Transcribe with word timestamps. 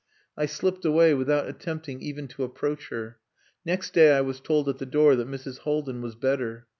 I 0.35 0.47
slipped 0.47 0.83
away 0.83 1.13
without 1.13 1.47
attempting 1.47 2.01
even 2.01 2.27
to 2.29 2.41
approach 2.43 2.89
her. 2.89 3.19
Next 3.63 3.93
day 3.93 4.17
I 4.17 4.21
was 4.21 4.39
told 4.39 4.67
at 4.67 4.79
the 4.79 4.87
door 4.87 5.15
that 5.15 5.29
Mrs. 5.29 5.59
Haldin 5.59 6.01
was 6.01 6.15
better. 6.15 6.65